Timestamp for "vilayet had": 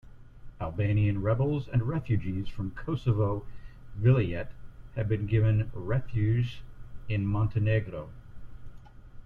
3.99-5.07